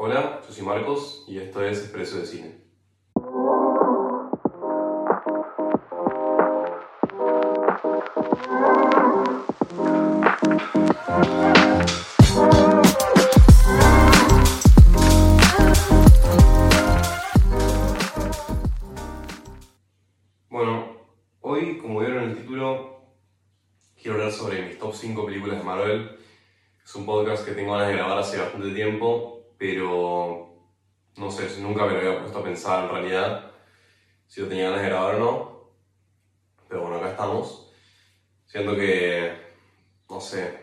[0.00, 2.67] Hola, yo soy Marcos y esto es Expreso de Cine.
[32.66, 33.52] Había puesto a pensar en realidad
[34.26, 35.70] si lo tenía ganas de grabar o no.
[36.68, 37.72] Pero bueno, acá estamos.
[38.46, 39.32] Siento que,
[40.08, 40.58] no sé,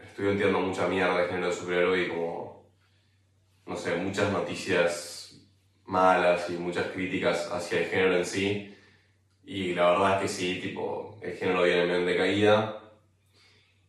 [0.00, 2.70] estoy entiendo mucha mierda de género de superhéroe y como,
[3.66, 5.40] no sé, muchas noticias
[5.84, 8.74] malas y muchas críticas hacia el género en sí.
[9.44, 12.78] Y la verdad es que sí, tipo, el género viene medio en decaída.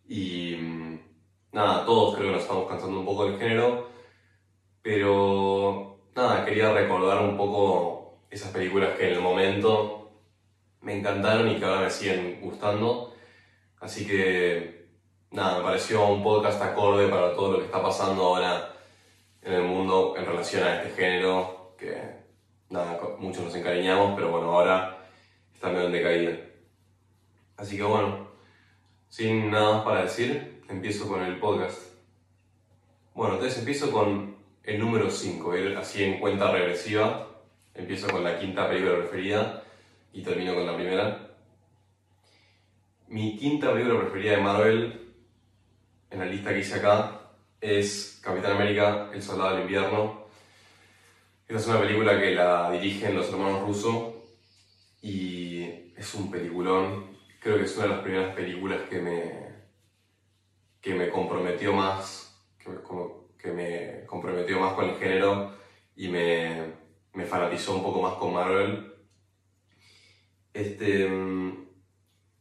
[0.08, 1.00] Y mm,
[1.52, 3.90] nada, todos creo que nos estamos cansando un poco del género.
[4.82, 10.12] Pero nada, quería recordar un poco esas películas que en el momento
[10.82, 13.14] me encantaron y que ahora me siguen gustando.
[13.80, 14.88] Así que
[15.32, 18.74] nada, me pareció un podcast acorde para todo lo que está pasando ahora
[19.42, 21.76] en el mundo en relación a este género.
[21.78, 22.24] Que
[22.70, 25.08] nada, muchos nos encariñamos, pero bueno, ahora
[25.54, 26.38] está medio en decaída.
[27.58, 28.28] Así que bueno,
[29.10, 31.94] sin nada más para decir, empiezo con el podcast.
[33.14, 34.33] Bueno, entonces empiezo con
[34.64, 37.28] el número 5, así en cuenta regresiva.
[37.76, 39.64] Empiezo con la quinta película preferida
[40.14, 41.36] y termino con la primera.
[43.08, 45.14] Mi quinta película preferida de Marvel,
[46.10, 50.28] en la lista que hice acá, es Capitán América, El Soldado del Invierno.
[51.48, 54.24] Esta es una película que la dirigen los hermanos Russo
[55.02, 55.64] y
[55.98, 57.18] es un peliculón.
[57.40, 59.54] Creo que es una de las primeras películas que me,
[60.80, 62.34] que me comprometió más,
[63.44, 65.52] que me comprometió más con el género
[65.98, 66.62] y me,
[67.14, 68.94] me fanatizó un poco más con Marvel.
[70.54, 71.68] Este, me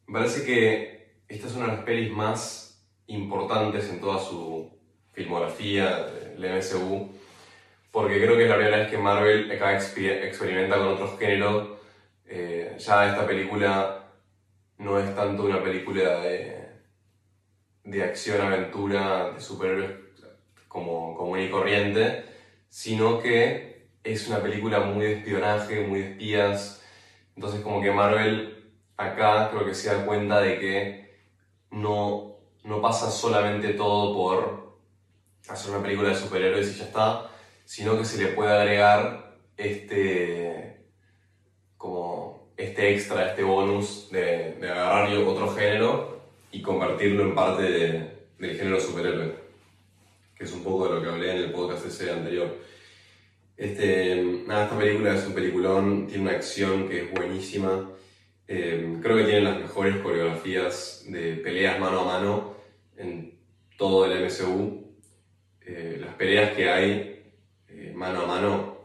[0.07, 4.71] parece que esta es una de las pelis más importantes en toda su
[5.13, 7.11] filmografía, el MCU,
[7.91, 11.69] porque creo que es la primera vez que Marvel acá experimenta con otros géneros.
[12.27, 14.09] Eh, ya esta película
[14.79, 16.69] no es tanto una película de,
[17.85, 20.12] de acción, aventura, de superhéroes
[20.73, 22.25] como común y corriente,
[22.71, 26.83] sino que es una película muy de espionaje, muy de espías.
[27.37, 31.15] Entonces como que Marvel acá creo que se da cuenta de que
[31.71, 34.79] no, no pasa solamente todo por
[35.49, 37.31] hacer una película de superhéroes y ya está,
[37.67, 40.87] sino que se le puede agregar este
[41.77, 48.27] como este extra, este bonus de, de agarrar otro género y convertirlo en parte de,
[48.39, 49.42] del género superhéroe,
[50.43, 52.59] que es un poco de lo que hablé en el podcast ese anterior.
[53.57, 57.93] Este, nada, esta película es un peliculón, tiene una acción que es buenísima,
[58.49, 62.57] eh, creo que tiene las mejores coreografías de peleas mano a mano
[62.97, 63.39] en
[63.79, 64.97] todo el MCU.
[65.61, 67.23] Eh, las peleas que hay
[67.69, 68.79] eh, mano a mano,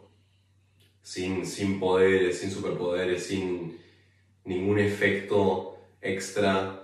[1.01, 3.79] sin, sin poderes, sin superpoderes, sin
[4.45, 6.84] ningún efecto extra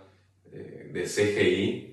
[0.52, 1.93] de CGI,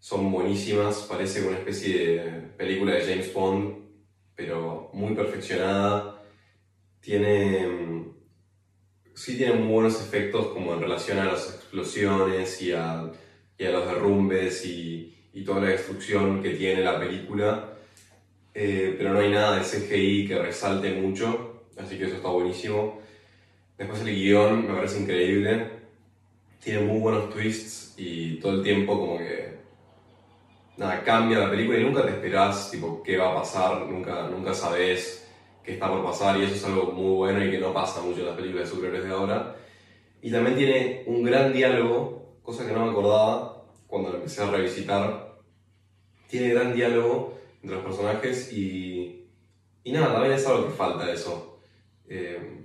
[0.00, 3.76] son buenísimas, parece una especie de película de James Bond,
[4.34, 6.22] pero muy perfeccionada.
[7.00, 8.06] Tiene,
[9.14, 13.12] sí tiene muy buenos efectos como en relación a las explosiones y a,
[13.58, 17.74] y a los derrumbes y, y, toda la destrucción que tiene la película,
[18.54, 23.00] eh, pero no hay nada de CGI que resalte mucho, así que eso está buenísimo.
[23.76, 25.68] Después el guion me parece increíble,
[26.62, 29.49] tiene muy buenos twists y todo el tiempo como que
[30.80, 34.54] nada, cambia la película y nunca te esperás tipo, qué va a pasar, nunca, nunca
[34.54, 35.28] sabes
[35.62, 38.20] qué está por pasar y eso es algo muy bueno y que no pasa mucho
[38.20, 39.56] en las películas de superhéroes de ahora.
[40.22, 44.50] Y también tiene un gran diálogo, cosa que no me acordaba cuando lo empecé a
[44.50, 45.38] revisitar.
[46.28, 49.28] Tiene gran diálogo entre los personajes y,
[49.84, 51.60] y nada, también es algo que falta eso.
[52.08, 52.64] Eh,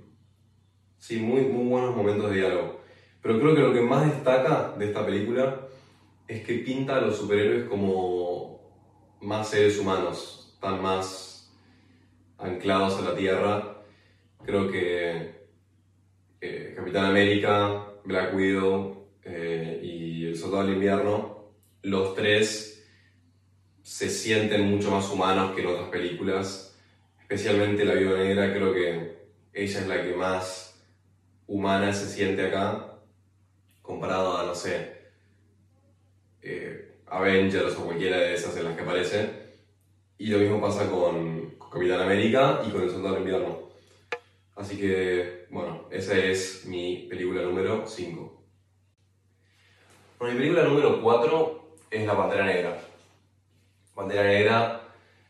[0.96, 2.80] sí, muy, muy buenos momentos de diálogo.
[3.20, 5.66] Pero creo que lo que más destaca de esta película
[6.28, 8.15] es que pinta a los superhéroes como
[9.20, 11.52] más seres humanos, están más
[12.38, 13.82] anclados a la Tierra.
[14.44, 15.48] Creo que
[16.40, 21.50] eh, Capitán América, Black Widow eh, y El Soldado del Invierno,
[21.82, 22.84] los tres
[23.82, 26.76] se sienten mucho más humanos que en otras películas,
[27.20, 29.16] especialmente la Viuda Negra, creo que
[29.52, 30.84] ella es la que más
[31.46, 32.98] humana se siente acá,
[33.82, 34.96] comparado a, no sé,
[36.42, 39.30] eh, Avengers o cualquiera de esas en las que aparece.
[40.18, 43.68] Y lo mismo pasa con, Capitán América y con El Soldado del Invierno.
[44.54, 48.42] Así que, bueno, esa es mi película número 5.
[50.18, 52.80] Bueno, mi película número 4 es La Pantera Negra.
[53.94, 54.80] Pantera Negra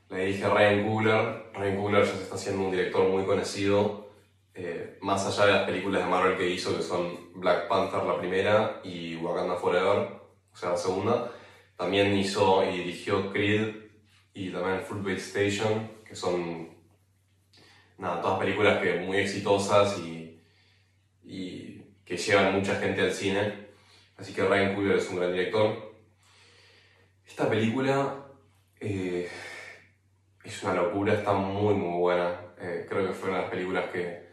[0.08, 1.46] la dirige Ryan Coogler.
[1.55, 4.11] Ryan Coogler ya se está haciendo un director muy conocido,
[4.55, 8.19] eh, más allá de las películas de Marvel que hizo, que son Black Panther la
[8.19, 10.08] primera y Wakanda Forever,
[10.52, 11.32] o sea, la segunda.
[11.76, 13.75] También hizo y dirigió Creed
[14.34, 16.70] y también Fruitvale Station, que son
[17.99, 20.40] nada, todas películas que muy exitosas y,
[21.23, 23.67] y que llevan mucha gente al cine.
[24.17, 25.94] Así que Ryan Coogler es un gran director.
[27.26, 28.26] Esta película
[28.81, 29.29] eh,
[30.43, 32.40] es una locura, está muy muy buena.
[32.58, 34.26] Eh, creo que fue una de las películas que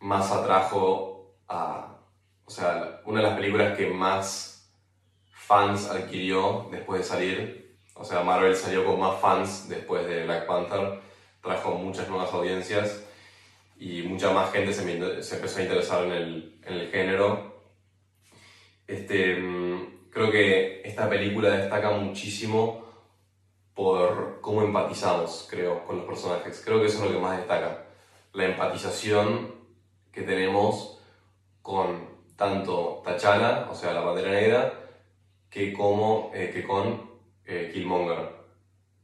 [0.00, 1.98] más atrajo a...
[2.44, 4.51] O sea, una de las películas que más
[5.52, 7.76] fans adquirió después de salir.
[7.94, 10.98] O sea, Marvel salió con más fans después de Black Panther
[11.42, 13.04] trajo muchas nuevas audiencias
[13.78, 17.60] y mucha más gente se, se empezó a interesar en el, en el género.
[18.86, 22.82] Este, mm, creo que esta película destaca muchísimo
[23.74, 26.62] por cómo empatizamos, creo, con los personajes.
[26.64, 27.84] Creo que eso es lo que más destaca.
[28.32, 29.54] La empatización
[30.12, 30.98] que tenemos
[31.60, 34.81] con tanto T'Challa, o sea, la bandera negra,
[35.52, 37.10] que, como, eh, que con
[37.44, 38.30] eh, Killmonger,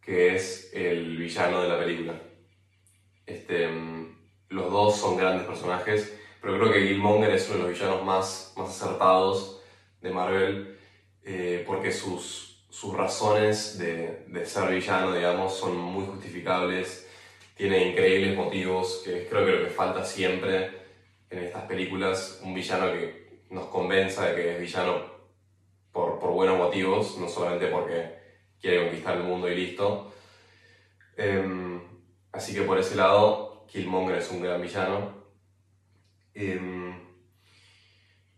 [0.01, 2.21] que es el villano de la película.
[3.27, 3.69] Este,
[4.49, 8.55] los dos son grandes personajes, pero creo que Killmonger es uno de los villanos más,
[8.57, 9.61] más acertados
[10.01, 10.79] de Marvel,
[11.23, 17.07] eh, porque sus, sus razones de, de, ser villano, digamos, son muy justificables,
[17.55, 20.71] tiene increíbles motivos, que creo que lo que falta siempre
[21.29, 25.18] en estas películas, un villano que nos convenza de que es villano
[26.39, 28.19] buenos motivos, no solamente porque
[28.61, 30.13] quiere conquistar el mundo y listo.
[31.17, 31.79] Eh,
[32.33, 35.25] Así que por ese lado, Killmonger es un gran villano.
[36.35, 36.95] Em,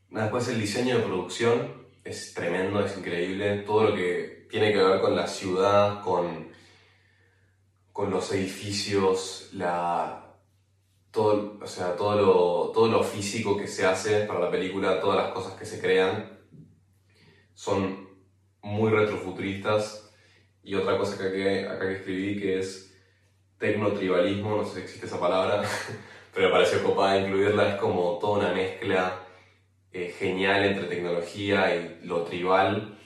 [0.08, 3.58] después el diseño de producción es tremendo, es increíble.
[3.58, 6.48] Todo lo que tiene que ver con la ciudad, con,
[7.92, 10.38] con los edificios, la,
[11.10, 15.16] todo, o sea, todo, lo, todo lo físico que se hace para la película, todas
[15.24, 16.39] las cosas que se crean,
[17.60, 18.08] son
[18.62, 20.10] muy retrofuturistas.
[20.62, 22.96] Y otra cosa que acá que escribí que es
[23.58, 25.62] tecnotribalismo, no sé si existe esa palabra,
[26.34, 29.26] pero me pareció copada incluirla, es como toda una mezcla
[29.92, 32.98] eh, genial entre tecnología y lo tribal.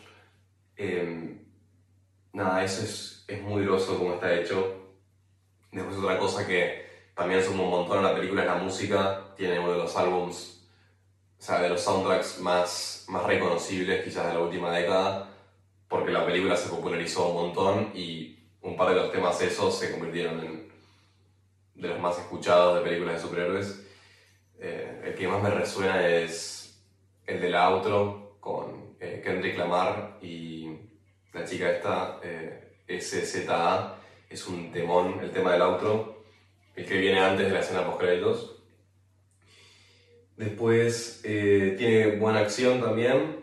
[0.77, 1.41] Em,
[2.33, 4.95] nada, eso es, es muy groso como está hecho.
[5.73, 6.87] Después otra cosa que
[7.17, 10.54] también suma un montón en la película es la música, tiene uno de los álbums,
[11.39, 15.31] o sea, de los soundtracks más, más reconocibles quizás de la última década,
[15.89, 19.93] porque la película se popularizó un montón y un par de los temas esos se
[19.93, 20.75] convirtieron en
[21.75, 23.81] de los más escuchados de películas de superhéroes.
[24.59, 26.81] Eh, el que más me resuena es
[27.27, 30.71] el de la outro con eh, Kendrick Lamar y
[31.33, 33.97] la chica esta, eh, SZA,
[34.29, 36.25] es un temón, el tema del outro,
[36.77, 38.54] el que viene antes de la escena post
[40.37, 43.37] Después tiene buena acción también.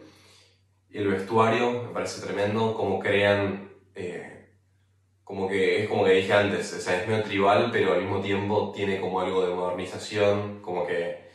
[0.89, 3.69] El vestuario me parece tremendo, cómo crean
[5.31, 8.19] como que es como que dije antes, o sea, es medio tribal, pero al mismo
[8.19, 11.29] tiempo tiene como algo de modernización, como que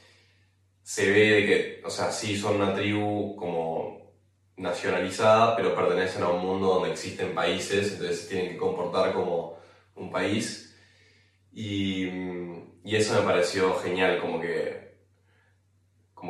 [0.82, 4.12] se ve de que, o sea, sí son una tribu como
[4.58, 9.56] nacionalizada, pero pertenecen a un mundo donde existen países, entonces tienen que comportar como
[9.94, 10.76] un país.
[11.50, 12.04] Y,
[12.84, 14.85] y eso me pareció genial, como que, como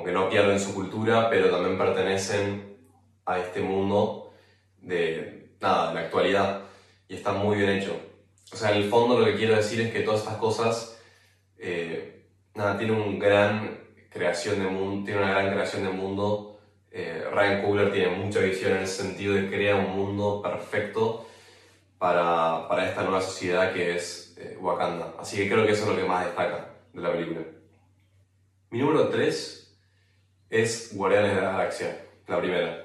[0.06, 2.76] que no pierden su cultura, pero también pertenecen
[3.24, 4.32] a este mundo
[4.80, 6.62] de, nada, de la actualidad
[7.08, 8.00] y está muy bien hecho.
[8.52, 11.02] O sea, en el fondo lo que quiero decir es que todas estas cosas,
[11.58, 16.60] eh, nada, tiene, un gran creación de mundo, tiene una gran creación de mundo.
[16.92, 21.26] Eh, Ryan Coogler tiene mucha visión en ese sentido de crear un mundo perfecto
[21.98, 25.14] para, para esta nueva sociedad que es eh, Wakanda.
[25.18, 27.40] Así que creo que eso es lo que más destaca de la película.
[28.70, 29.65] Mi número 3
[30.50, 32.84] es Guardianes de la Galaxia, la primera.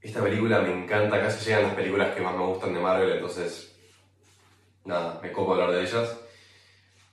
[0.00, 3.74] Esta película me encanta, casi llegan las películas que más me gustan de Marvel, entonces,
[4.84, 6.18] nada, me copo hablar de ellas.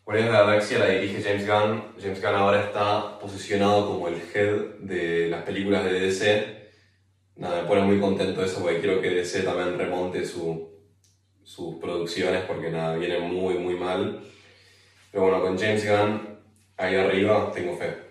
[0.03, 1.93] Guardianes de la Galaxia la dirige James Gunn.
[2.01, 6.71] James Gunn ahora está posicionado como el head de las películas de DC.
[7.37, 10.69] Nada, me pone muy contento eso porque quiero que DC también remonte su,
[11.43, 14.21] sus producciones porque nada, viene muy, muy mal.
[15.11, 16.39] Pero bueno, con James Gunn
[16.77, 18.10] ahí arriba tengo fe.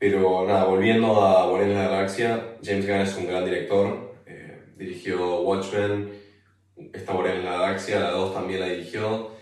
[0.00, 4.14] Pero nada, volviendo a Guardianes de la Galaxia, James Gunn es un gran director.
[4.24, 6.10] Eh, dirigió Watchmen,
[6.94, 9.32] Esta Guardianes de la Galaxia, la 2 también la dirigió.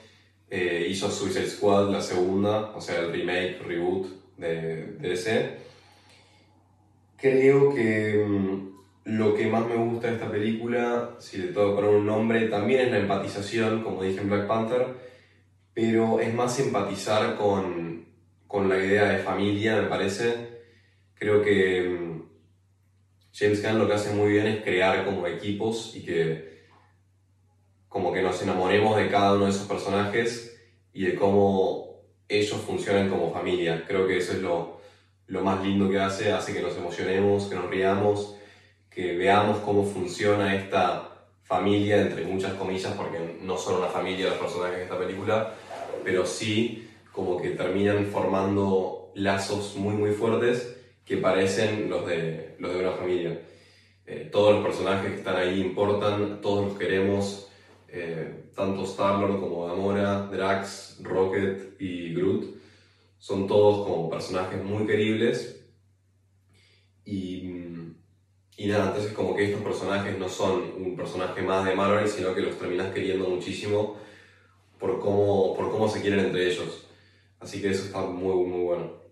[0.51, 5.59] Eh, hizo Suicide Squad, la segunda, o sea, el remake, reboot de, de ese.
[7.17, 8.69] Creo que mm,
[9.05, 12.49] lo que más me gusta de esta película, si le tengo que poner un nombre,
[12.49, 14.89] también es la empatización, como dije en Black Panther,
[15.73, 18.07] pero es más empatizar con,
[18.49, 20.48] con la idea de familia, me parece.
[21.19, 22.23] Creo que mm,
[23.33, 26.59] James Gunn lo que hace muy bien es crear como equipos y que
[27.89, 30.61] como que nos enamoremos de cada uno de esos personajes
[30.93, 33.85] y de cómo ellos funcionan como familia.
[33.87, 34.81] Creo que eso es lo,
[35.27, 38.37] lo más lindo que hace, hace que nos emocionemos, que nos riamos,
[38.91, 44.39] que veamos cómo funciona esta familia, entre muchas comillas, porque no son una familia los
[44.39, 45.55] personajes de esta película,
[46.05, 50.78] pero sí como que terminan formando lazos muy muy fuertes
[51.09, 53.41] que parecen los de, los de una familia.
[54.05, 57.49] Eh, todos los personajes que están ahí importan, todos los queremos,
[57.89, 62.45] eh, tanto Star-Lord como Gamora, Drax, Rocket y Groot,
[63.19, 65.65] son todos como personajes muy queribles.
[67.07, 67.55] Y,
[68.59, 72.35] y nada, entonces como que estos personajes no son un personaje más de Marvel, sino
[72.35, 73.97] que los terminas queriendo muchísimo
[74.79, 76.87] por cómo, por cómo se quieren entre ellos.
[77.41, 79.08] Así que eso está muy, muy bueno.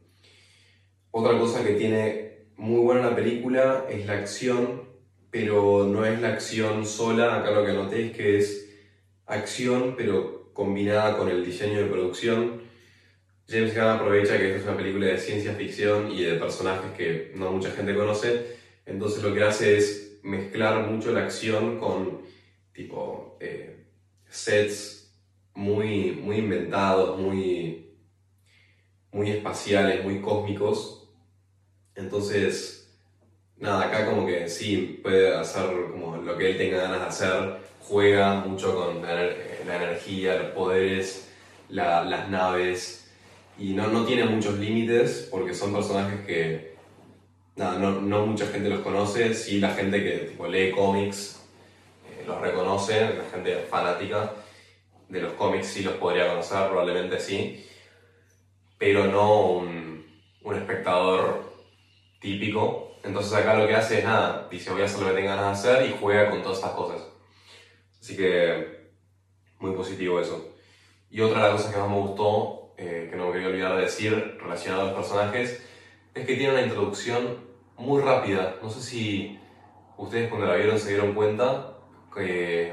[1.19, 4.83] Otra cosa que tiene muy buena la película es la acción,
[5.31, 8.69] pero no es la acción sola, acá lo que anoté es que es
[9.25, 12.61] acción, pero combinada con el diseño de producción.
[13.49, 17.33] James Gunn aprovecha que esta es una película de ciencia ficción y de personajes que
[17.35, 22.21] no mucha gente conoce, entonces lo que hace es mezclar mucho la acción con
[22.75, 23.87] tipo eh,
[24.29, 25.17] sets
[25.55, 27.97] muy, muy inventados, muy,
[29.13, 31.05] muy espaciales, muy cósmicos,
[31.97, 32.89] entonces,
[33.59, 37.57] nada, acá como que sí, puede hacer como lo que él tenga ganas de hacer,
[37.81, 39.31] juega mucho con la,
[39.65, 41.29] energía, los poderes,
[41.69, 43.11] las naves,
[43.59, 46.77] y no, no tiene muchos límites porque son personajes que
[47.57, 51.41] nada, no, no, mucha gente los conoce, sí la gente que tipo, lee cómics
[52.07, 54.35] eh, los reconoce, la gente fanática
[55.09, 57.67] de los cómics sí los podría conocer, probablemente sí,
[58.77, 60.05] pero no un,
[60.43, 61.56] un espectador
[62.27, 62.97] típico.
[63.05, 65.63] Entonces acá lo que hace es nada, dice voy a hacer lo que tenga ganas
[65.63, 67.01] de hacer y juega con todas estas cosas.
[68.01, 68.91] Así que
[69.61, 70.55] muy positivo eso.
[71.09, 73.77] Y otra de las cosas que más me gustó, eh, que no me quería olvidar
[73.77, 75.65] de decir, relacionado a los personajes,
[76.15, 78.57] es que tiene una introducción muy rápida.
[78.61, 79.39] No sé si
[79.97, 81.79] ustedes cuando la vieron se dieron cuenta
[82.13, 82.73] que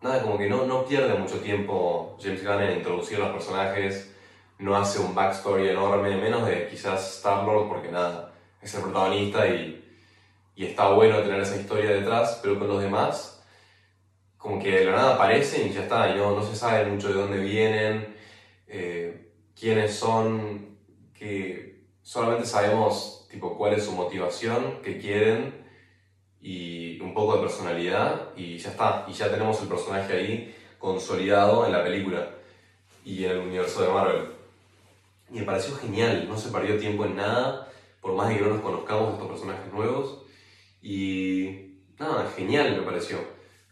[0.00, 4.14] nada, como que no, no pierde mucho tiempo James Gunn en introducir a los personajes,
[4.58, 8.35] no hace un backstory enorme, menos de quizás Star-Lord, porque nada,
[8.66, 9.84] es el protagonista y,
[10.54, 13.42] y, está bueno tener esa historia detrás, pero con los demás,
[14.36, 17.08] como que de la nada aparecen y ya está, y no, no se sabe mucho
[17.08, 18.14] de dónde vienen,
[18.68, 20.76] eh, quiénes son,
[21.14, 25.66] que solamente sabemos tipo cuál es su motivación, qué quieren
[26.40, 31.66] y un poco de personalidad y ya está, y ya tenemos el personaje ahí consolidado
[31.66, 32.30] en la película
[33.04, 34.28] y en el universo de Marvel.
[35.30, 37.68] Y me pareció genial, no se perdió tiempo en nada,
[38.06, 40.22] por más de que no nos conozcamos estos personajes nuevos.
[40.80, 43.18] Y nada, genial me pareció.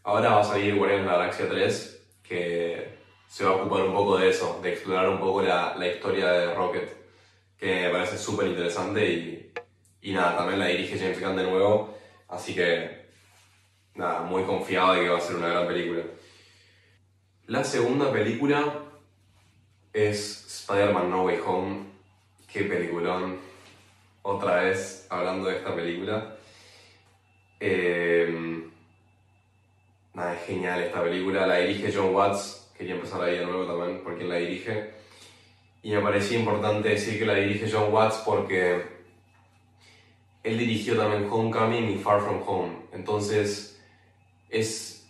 [0.02, 2.98] Ahora va a salir Guardianes de la Galaxia 3, que
[3.28, 6.32] se va a ocupar un poco de eso, de explorar un poco la, la historia
[6.32, 6.96] de Rocket,
[7.56, 9.52] que me parece súper interesante y,
[10.02, 13.06] y nada, también la dirige James Gunn de nuevo, así que
[13.94, 16.02] nada, muy confiado de que va a ser una gran película.
[17.46, 18.82] La segunda película
[19.92, 21.84] es Spider-Man No Way Home.
[22.52, 23.53] Qué peliculón
[24.24, 26.36] otra vez hablando de esta película.
[27.60, 28.66] Eh,
[30.14, 31.46] nada, es genial esta película.
[31.46, 32.72] La dirige John Watts.
[32.76, 34.92] Quería empezar ahí de nuevo también por quien la dirige.
[35.82, 38.82] Y me parecía importante decir que la dirige John Watts porque
[40.42, 42.76] él dirigió también Homecoming y Far From Home.
[42.92, 43.78] Entonces
[44.48, 45.06] es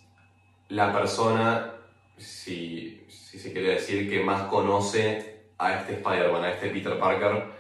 [0.69, 1.73] la persona,
[2.19, 7.54] si, si se quiere decir, que más conoce a este Spider-Man, a este Peter Parker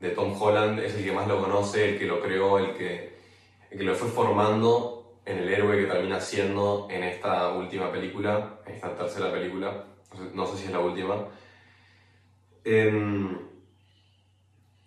[0.00, 3.12] de Tom Holland es el que más lo conoce, el que lo creó, el que,
[3.70, 8.60] el que lo fue formando en el héroe que termina siendo en esta última película,
[8.66, 9.84] en esta tercera película,
[10.34, 11.28] no sé, si es la última.
[12.64, 13.38] Em,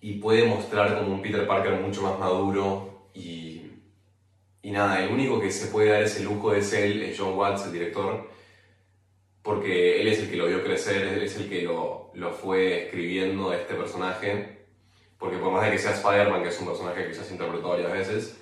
[0.01, 3.62] y puede mostrar como un Peter Parker mucho más maduro y,
[4.63, 7.65] y nada, el único que se puede dar ese lujo es él, es John Watts,
[7.65, 8.29] el director,
[9.43, 12.86] porque él es el que lo vio crecer, él es el que lo, lo fue
[12.86, 14.62] escribiendo este personaje
[15.24, 17.94] porque por más de que sea Spider-Man, que es un personaje que quizás interpretó varias
[17.94, 18.38] veces,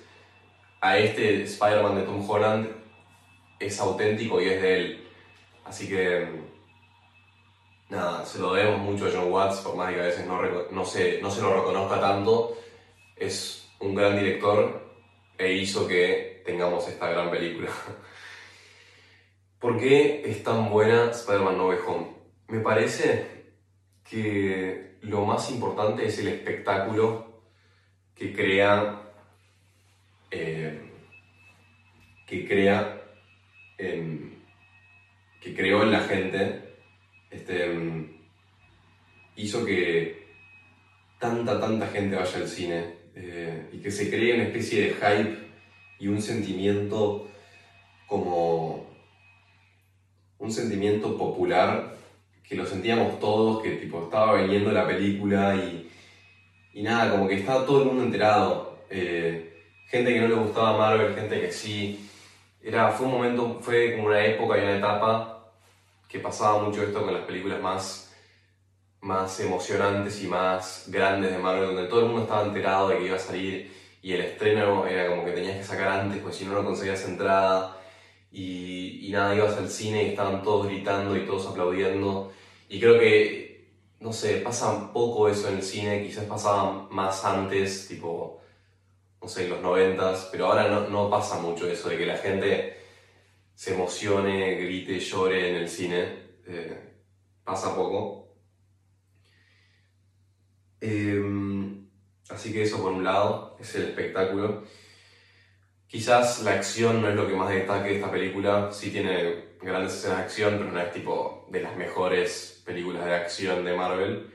[0.80, 2.74] a este Spider-Man de Tom Holland
[3.60, 5.08] es auténtico y es de él.
[5.64, 6.26] Así que,
[7.88, 10.84] nada, se lo debemos mucho a John Watts, por más que a veces no, no,
[10.84, 12.58] se, no se lo reconozca tanto.
[13.14, 14.82] Es un gran director
[15.38, 17.70] e hizo que tengamos esta gran película.
[19.60, 22.06] ¿Por qué es tan buena Spider-Man No Way Home?
[22.48, 23.41] Me parece
[24.08, 27.42] que lo más importante es el espectáculo
[28.14, 29.02] que crea
[30.30, 30.80] eh,
[32.26, 32.98] que crea
[35.42, 36.76] que creó en la gente
[37.30, 37.68] este,
[39.36, 40.22] hizo que
[41.18, 45.38] tanta, tanta gente vaya al cine eh, y que se cree una especie de hype
[45.98, 47.28] y un sentimiento
[48.06, 48.86] como
[50.38, 51.96] un sentimiento popular
[52.52, 55.90] que lo sentíamos todos, que tipo estaba viniendo la película y,
[56.74, 58.76] y nada, como que estaba todo el mundo enterado.
[58.90, 62.10] Eh, gente que no le gustaba Marvel, gente que sí.
[62.62, 65.50] Era, fue un momento, fue como una época y una etapa
[66.06, 68.14] que pasaba mucho esto con las películas más,
[69.00, 73.06] más emocionantes y más grandes de Marvel, donde todo el mundo estaba enterado de que
[73.06, 76.44] iba a salir y el estreno era como que tenías que sacar antes, porque si
[76.44, 77.78] no, no conseguías entrada
[78.30, 82.30] y, y, nada, ibas al cine y estaban todos gritando y todos aplaudiendo.
[82.72, 83.68] Y creo que,
[84.00, 88.40] no sé, pasa un poco eso en el cine, quizás pasaba más antes, tipo,
[89.20, 92.16] no sé, en los noventas, pero ahora no, no pasa mucho eso de que la
[92.16, 92.78] gente
[93.54, 95.98] se emocione, grite, llore en el cine.
[96.46, 96.94] Eh,
[97.44, 98.38] pasa poco.
[100.80, 101.90] Em,
[102.30, 104.64] así que eso por un lado, es el espectáculo.
[105.92, 109.92] Quizás la acción no es lo que más destaque de esta película, sí tiene grandes
[109.92, 114.30] escenas de acción, pero no es tipo de las mejores películas de acción de Marvel.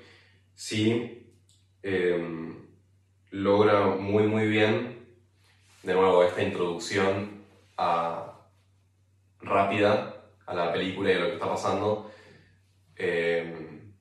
[0.53, 1.33] Sí
[1.81, 2.63] em,
[3.31, 5.07] logra muy muy bien,
[5.81, 7.43] de nuevo, esta introducción
[9.41, 12.11] rápida a la película y a lo que está pasando.
[12.95, 13.93] Em,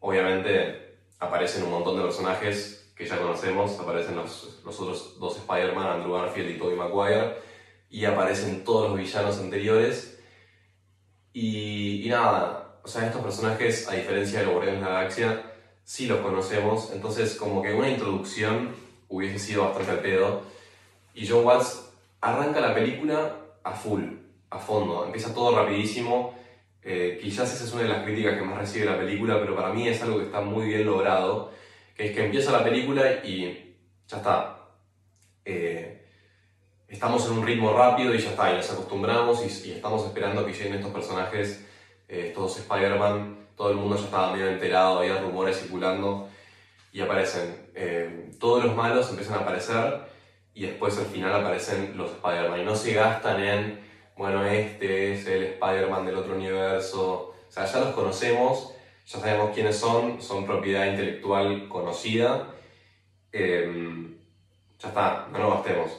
[0.00, 5.86] obviamente aparecen un montón de personajes que ya conocemos, aparecen los, los otros dos Spider-Man,
[5.86, 7.36] Andrew Garfield y Tobey Maguire,
[7.88, 10.20] y aparecen todos los villanos anteriores.
[11.32, 15.52] Y, y, nada, o sea, estos personajes, a diferencia de los Guardianes de la Galaxia,
[15.82, 18.74] sí los conocemos, entonces como que una introducción
[19.08, 20.42] hubiese sido bastante al pedo.
[21.14, 23.34] Y John Watts arranca la película
[23.64, 24.02] a full,
[24.50, 26.34] a fondo, empieza todo rapidísimo.
[26.82, 29.72] Eh, quizás esa es una de las críticas que más recibe la película, pero para
[29.72, 31.50] mí es algo que está muy bien logrado
[32.00, 33.76] es que empieza la película y
[34.08, 34.56] ya está.
[35.44, 36.06] Eh,
[36.88, 40.52] estamos en un ritmo rápido y ya está, y nos acostumbramos y, estamos esperando que
[40.52, 41.66] lleguen estos personajes,
[42.08, 46.28] eh, estos Spider-Man, todo el mundo ya estaba medio enterado, había rumores circulando
[46.90, 47.70] y aparecen.
[47.74, 50.00] Eh, todos los malos empiezan a aparecer
[50.54, 53.80] y después al final aparecen los Spider-Man y no se gastan en,
[54.16, 58.74] bueno, este es el Spider-Man del otro universo, o sea, ya los conocemos
[59.06, 62.54] ya sabemos quiénes son, son propiedad intelectual conocida,
[63.32, 64.16] em,
[64.78, 65.90] ya está, no nos bastemos.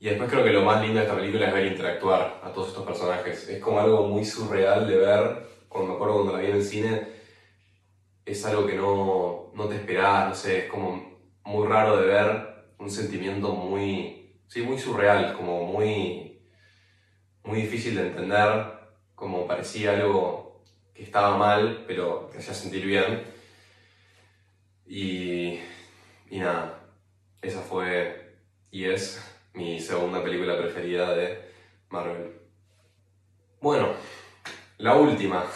[0.00, 2.68] Y después creo que lo más lindo de esta película es ver interactuar a todos
[2.68, 3.48] estos personajes.
[3.48, 6.64] Es como algo muy surreal de ver, cuando me acuerdo cuando la vi en el
[6.64, 7.08] cine,
[8.24, 12.54] es algo que no, no te esperabas, no sé, es como muy raro de ver,
[12.78, 16.40] un sentimiento muy, sí, muy surreal, como muy,
[17.44, 18.66] muy difícil de entender,
[19.14, 20.53] como parecía algo
[20.94, 23.24] que estaba mal, pero que hacía sentir bien.
[24.86, 25.60] Y,
[26.30, 26.80] y nada,
[27.42, 28.24] esa fue
[28.70, 29.22] y es
[29.54, 31.38] mi segunda película preferida de
[31.90, 32.32] Marvel.
[33.60, 33.94] Bueno,
[34.78, 35.46] la última.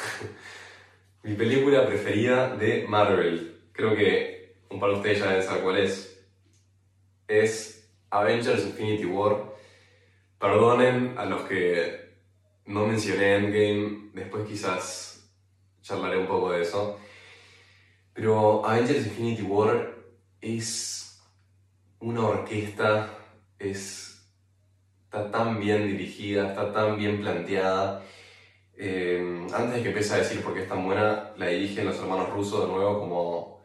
[1.24, 3.70] mi película preferida de Marvel.
[3.72, 6.24] Creo que un par de ustedes ya deben saber cuál es.
[7.27, 9.53] Es Avengers Infinity War.
[10.38, 12.14] Perdonen a los que
[12.66, 14.11] no mencioné Endgame.
[14.14, 15.17] Después quizás
[15.88, 16.98] charlaré un poco de eso.
[18.12, 19.94] Pero Avengers Infinity War
[20.40, 21.20] es
[22.01, 23.11] una orquesta,
[23.59, 24.29] es,
[25.05, 28.05] está tan bien dirigida, está tan bien planteada.
[28.77, 31.98] Eh, antes de que empiece a decir por qué es tan buena, la dirigen los
[31.98, 33.61] hermanos rusos de nuevo, como,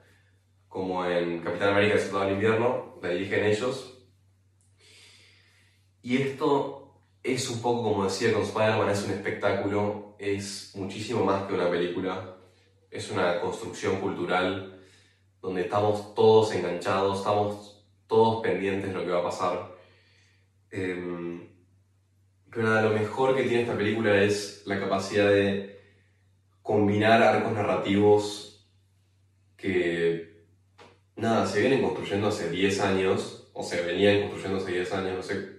[0.67, 3.89] como en Capitán América el Soldado del Invierno, la dirigen ellos.
[6.01, 6.82] Y esto
[7.23, 11.69] es un poco como decía con Spider-Man, es un espectáculo, es muchísimo más que una
[11.69, 12.36] película,
[12.91, 14.81] es una construcción cultural
[15.41, 19.75] donde estamos todos enganchados, estamos todos pendientes de lo que va a pasar.
[20.69, 21.47] Em,
[22.49, 25.79] pero nada, lo mejor que tiene esta película es la capacidad de
[26.62, 28.69] combinar arcos narrativos
[29.57, 30.45] que,
[31.15, 35.23] nada, se vienen construyendo hace 10 años, o se venían construyendo hace 10 años, no
[35.23, 35.53] sé.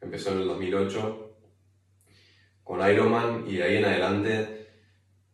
[0.00, 1.38] Empezó en el 2008
[2.62, 4.68] con Iron Man y de ahí en adelante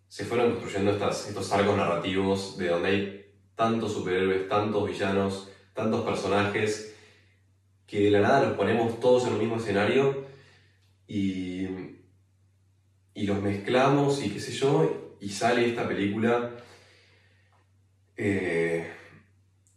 [0.08, 6.94] se fueron construyendo estos arcos narrativos de donde hay tantos superhéroes, tantos villanos, tantos personajes,
[7.86, 10.26] que de la nada los ponemos todos en el mismo escenario
[11.06, 11.66] y,
[13.14, 16.50] y los mezclamos y qué sé yo, y sale esta película.
[18.16, 18.86] Eh,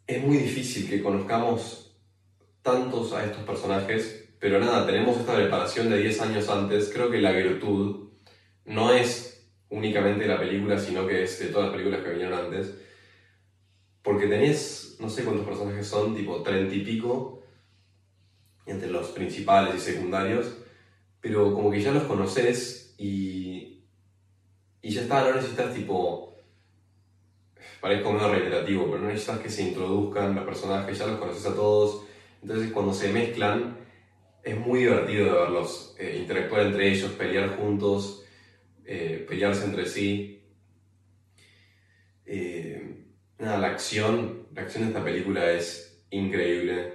[0.07, 1.97] es muy difícil que conozcamos
[2.61, 6.91] tantos a estos personajes, pero nada, tenemos esta preparación de 10 años antes.
[6.93, 8.09] Creo que la virtud
[8.65, 12.75] no es únicamente la película, sino que es de todas las películas que vinieron antes.
[14.01, 17.43] Porque tenés, no sé cuántos personajes son, tipo 30 y pico,
[18.65, 20.57] entre los principales y secundarios,
[21.21, 23.83] pero como que ya los conoces y,
[24.81, 26.37] y ya está, no necesitas tipo,
[27.81, 31.55] parezco medio reiterativo, pero no necesitas que se introduzcan los personajes, ya los conoces a
[31.55, 32.03] todos,
[32.41, 33.84] entonces cuando se mezclan
[34.45, 38.23] es muy divertido de verlos eh, interactuar entre ellos, pelear juntos,
[38.85, 40.43] eh, pelearse entre sí.
[42.27, 42.95] Eh,
[43.39, 46.93] la acción, la acción de esta película es increíble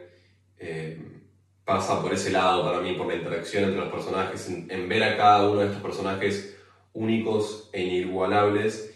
[1.65, 5.17] pasa por ese lado para mí, por la interacción entre los personajes, en, ver a
[5.17, 6.59] cada uno de estos personajes
[6.93, 8.93] únicos e inigualables,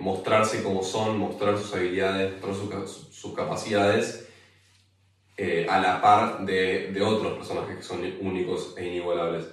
[0.00, 4.28] mostrarse como son, mostrar sus habilidades, mostrar sus, capacidades,
[5.36, 9.46] eh, a la par de, de, otros personajes que son únicos e inigualables.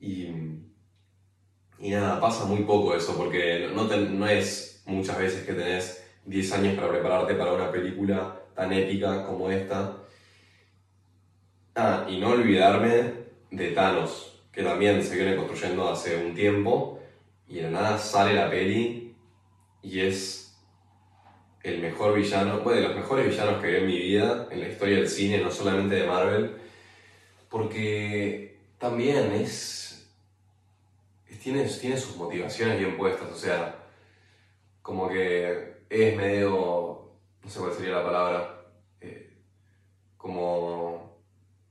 [0.00, 0.26] Y,
[1.78, 6.52] y nada, pasa muy poco eso, porque no, no es muchas veces que tenés 10
[6.52, 10.00] años para prepararte para una película tan épica como esta
[11.74, 13.14] Ah, y no olvidarme
[13.50, 17.00] de Thanos, que también se viene construyendo hace un tiempo,
[17.46, 19.16] y de nada sale la peli
[19.82, 20.49] y es
[21.62, 24.68] el mejor villano, bueno, de los mejores villanos que vi en mi vida, en la
[24.68, 26.56] historia del cine, no solamente de Marvel,
[27.48, 30.10] porque también es,
[31.42, 33.76] tiene, tiene sus motivaciones bien puestas, o sea,
[34.80, 37.10] como que es medio,
[37.42, 38.64] no sé cuál sería la palabra,
[39.00, 39.30] eh,
[40.16, 41.18] como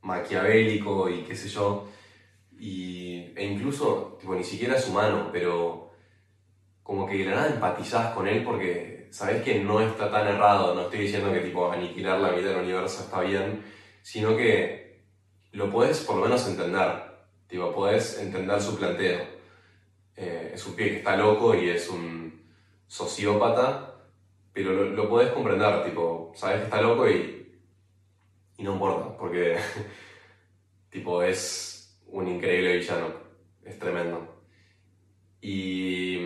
[0.01, 1.87] maquiavélico y qué sé yo.
[2.59, 5.91] Y, e incluso, tipo, ni siquiera es humano, pero
[6.83, 10.73] como que de la nada empatizás con él porque sabés que no está tan errado.
[10.75, 13.63] No estoy diciendo que tipo aniquilar la vida del universo está bien,
[14.01, 15.03] sino que
[15.51, 17.09] lo puedes por lo menos entender.
[17.47, 19.21] Tipo, podés entender su planteo.
[20.15, 22.43] Eh, es un pie que está loco y es un
[22.87, 23.95] sociópata,
[24.53, 27.39] pero lo, lo podés comprender, tipo, sabes que está loco y
[28.59, 29.57] y no importa, porque
[30.91, 33.13] tipo es un increíble villano,
[33.63, 34.43] es tremendo.
[35.41, 36.17] Y,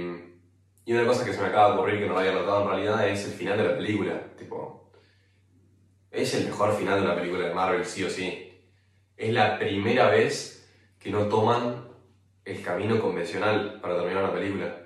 [0.86, 2.70] y una cosa que se me acaba de ocurrir que no lo había notado en
[2.70, 4.92] realidad es el final de la película, tipo,
[6.12, 8.52] es el mejor final de la película de Marvel, sí o sí.
[9.18, 10.70] Es la primera vez
[11.00, 11.88] que no toman
[12.46, 14.78] el camino convencional para terminar una película.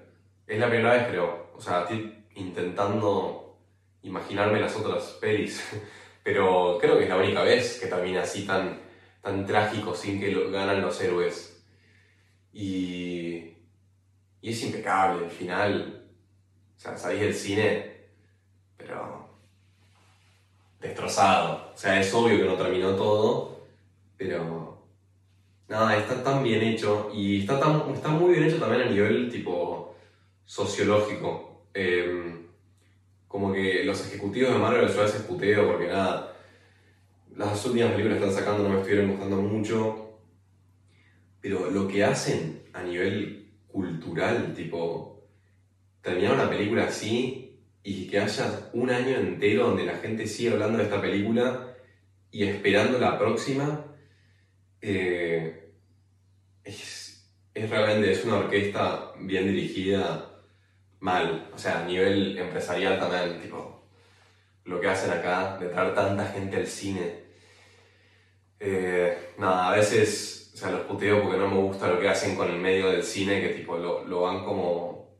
[0.46, 1.48] Es la primera vez, creo.
[1.56, 3.58] O sea, estoy intentando
[4.04, 5.64] imaginarme las otras pelis
[6.28, 8.82] Pero creo que es la única vez que termina así tan,
[9.22, 11.66] tan trágico sin que lo, ganan los héroes.
[12.52, 13.57] Y,
[14.42, 16.04] y es impecable el final.
[16.76, 17.92] O sea, salís del cine,
[18.78, 19.30] pero
[20.80, 21.72] destrozado.
[21.74, 23.66] O sea, es obvio que no terminó todo,
[24.18, 24.84] pero
[25.68, 29.30] nada, está tan bien hecho y está, tan, está muy bien hecho también a nivel
[29.30, 29.96] tipo
[30.46, 31.66] sociológico.
[31.74, 32.48] Em,
[33.28, 36.36] como que los ejecutivos de Marvel yo a veces puteo porque nada,
[37.36, 40.20] las últimas películas que están sacando no me estuvieron gustando mucho,
[41.42, 43.37] pero lo que hacen a nivel
[43.78, 45.30] cultural, tipo,
[46.02, 50.80] terminar una película así y que haya un año entero donde la gente siga hablando
[50.80, 51.76] de esta película
[52.32, 53.86] y esperando la próxima,
[54.82, 55.74] eh,
[56.64, 60.42] es, es realmente, es una orquesta bien dirigida
[61.00, 63.88] mal, o sea, a nivel empresarial también, tipo,
[64.66, 67.28] lo que hacen acá, de traer tanta gente al cine.
[68.60, 72.36] Eh, nada, a veces, o sea, los puteo porque no me gusta lo que hacen
[72.36, 75.20] con el medio del cine, que tipo, lo, lo van como...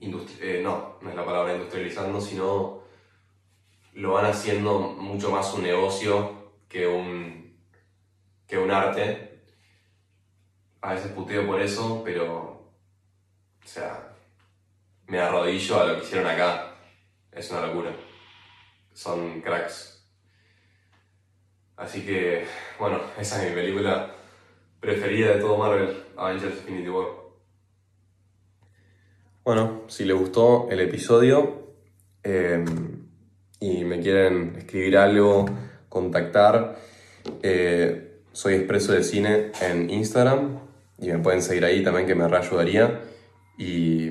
[0.00, 2.82] Eh, no, no es la palabra industrializando, sino
[3.92, 7.56] lo van haciendo mucho más un negocio que un,
[8.48, 9.44] que un arte.
[10.80, 12.72] A veces puteo por eso, pero,
[13.62, 14.12] o sea,
[15.06, 16.74] me arrodillo a lo que hicieron acá.
[17.30, 17.94] Es una locura.
[18.92, 20.04] Son cracks.
[21.76, 22.44] Así que,
[22.76, 24.15] bueno, esa es mi película
[24.86, 27.06] preferida de todo Marvel, Avengers Infinity War.
[29.44, 31.74] Bueno, si les gustó el episodio
[32.22, 33.08] em,
[33.58, 35.46] y me quieren escribir algo,
[35.88, 36.76] contactar,
[37.42, 40.60] eh, soy Expreso de Cine en Instagram
[40.98, 43.00] y me pueden seguir ahí también que me reayudaría.
[43.58, 44.06] Y,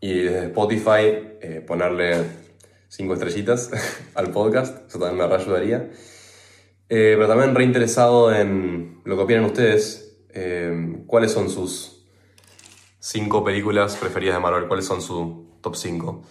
[0.00, 2.24] y desde Spotify eh, ponerle
[2.88, 3.70] cinco estrellitas
[4.16, 5.88] al podcast, eso también me reayudaría.
[6.88, 12.06] Eh, pero también reinteresado en lo que opinan ustedes, eh, cuáles son sus
[12.98, 16.22] cinco películas preferidas de Marvel, cuáles son su top 5.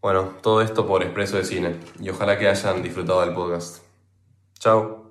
[0.00, 3.82] Bueno, todo esto por Expreso de Cine y ojalá que hayan disfrutado del podcast.
[4.58, 5.01] Chao.